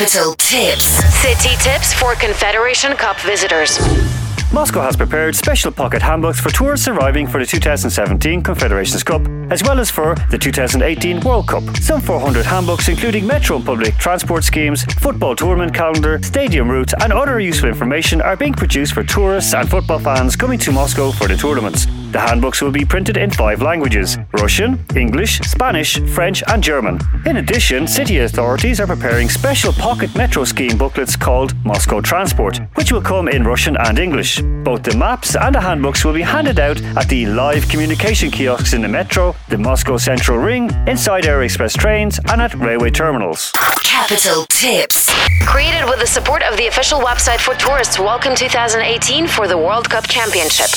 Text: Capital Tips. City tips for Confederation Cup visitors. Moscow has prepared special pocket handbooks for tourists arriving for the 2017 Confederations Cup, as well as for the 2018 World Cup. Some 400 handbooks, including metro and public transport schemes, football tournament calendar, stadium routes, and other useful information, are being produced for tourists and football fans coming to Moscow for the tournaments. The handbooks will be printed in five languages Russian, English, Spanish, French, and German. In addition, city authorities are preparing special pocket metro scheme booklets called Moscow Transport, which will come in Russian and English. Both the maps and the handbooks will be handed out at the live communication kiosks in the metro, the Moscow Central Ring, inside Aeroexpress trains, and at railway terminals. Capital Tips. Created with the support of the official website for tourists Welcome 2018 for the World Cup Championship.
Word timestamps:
Capital 0.00 0.34
Tips. 0.36 0.86
City 1.20 1.56
tips 1.62 1.92
for 1.92 2.14
Confederation 2.14 2.96
Cup 2.96 3.20
visitors. 3.20 3.78
Moscow 4.52 4.80
has 4.80 4.96
prepared 4.96 5.36
special 5.36 5.70
pocket 5.70 6.02
handbooks 6.02 6.40
for 6.40 6.50
tourists 6.50 6.88
arriving 6.88 7.28
for 7.28 7.38
the 7.38 7.46
2017 7.46 8.42
Confederations 8.42 9.04
Cup, 9.04 9.22
as 9.48 9.62
well 9.62 9.78
as 9.78 9.90
for 9.90 10.16
the 10.28 10.36
2018 10.36 11.20
World 11.20 11.46
Cup. 11.46 11.62
Some 11.76 12.00
400 12.00 12.44
handbooks, 12.44 12.88
including 12.88 13.28
metro 13.28 13.56
and 13.56 13.64
public 13.64 13.96
transport 13.96 14.42
schemes, 14.42 14.82
football 14.94 15.36
tournament 15.36 15.72
calendar, 15.72 16.20
stadium 16.24 16.68
routes, 16.68 16.94
and 17.00 17.12
other 17.12 17.38
useful 17.38 17.68
information, 17.68 18.20
are 18.20 18.36
being 18.36 18.52
produced 18.52 18.92
for 18.92 19.04
tourists 19.04 19.54
and 19.54 19.70
football 19.70 20.00
fans 20.00 20.34
coming 20.34 20.58
to 20.58 20.72
Moscow 20.72 21.12
for 21.12 21.28
the 21.28 21.36
tournaments. 21.36 21.86
The 22.10 22.18
handbooks 22.18 22.60
will 22.60 22.72
be 22.72 22.84
printed 22.84 23.16
in 23.16 23.30
five 23.30 23.62
languages 23.62 24.18
Russian, 24.32 24.84
English, 24.96 25.38
Spanish, 25.42 26.00
French, 26.12 26.42
and 26.48 26.60
German. 26.60 26.98
In 27.24 27.36
addition, 27.36 27.86
city 27.86 28.18
authorities 28.18 28.80
are 28.80 28.86
preparing 28.88 29.28
special 29.28 29.72
pocket 29.72 30.12
metro 30.16 30.42
scheme 30.42 30.76
booklets 30.76 31.14
called 31.14 31.54
Moscow 31.64 32.00
Transport, 32.00 32.58
which 32.74 32.90
will 32.90 33.00
come 33.00 33.28
in 33.28 33.44
Russian 33.44 33.76
and 33.76 33.96
English. 33.96 34.39
Both 34.42 34.84
the 34.84 34.96
maps 34.96 35.36
and 35.36 35.54
the 35.54 35.60
handbooks 35.60 36.04
will 36.04 36.12
be 36.12 36.22
handed 36.22 36.58
out 36.58 36.80
at 36.96 37.08
the 37.08 37.26
live 37.26 37.68
communication 37.68 38.30
kiosks 38.30 38.72
in 38.72 38.82
the 38.82 38.88
metro, 38.88 39.34
the 39.48 39.58
Moscow 39.58 39.96
Central 39.96 40.38
Ring, 40.38 40.70
inside 40.86 41.24
Aeroexpress 41.24 41.76
trains, 41.76 42.18
and 42.30 42.40
at 42.40 42.54
railway 42.54 42.90
terminals. 42.90 43.52
Capital 43.82 44.46
Tips. 44.46 45.10
Created 45.46 45.84
with 45.84 46.00
the 46.00 46.06
support 46.06 46.42
of 46.42 46.56
the 46.56 46.66
official 46.66 47.00
website 47.00 47.40
for 47.40 47.54
tourists 47.54 47.98
Welcome 47.98 48.34
2018 48.34 49.26
for 49.26 49.48
the 49.48 49.58
World 49.58 49.90
Cup 49.90 50.08
Championship. 50.08 50.70